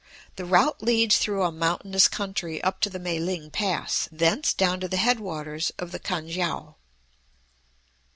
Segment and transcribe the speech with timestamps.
[0.35, 4.79] The route leads through a mountainous country up to the Mae ling Pass, thence down
[4.79, 6.73] to the head waters of the Kan kiang.